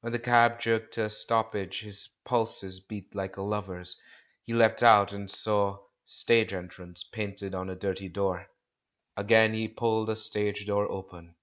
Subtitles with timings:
[0.00, 4.00] When the cab jerked to a stoppage, his pulses beat like a lover's.
[4.42, 8.48] He leapt out, and saw "Stage Entrance" painted on a dirty door.
[9.14, 11.34] Again he pulled a stage door open.